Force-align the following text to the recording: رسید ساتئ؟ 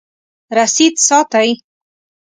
رسید 0.57 0.93
ساتئ؟ 1.07 1.49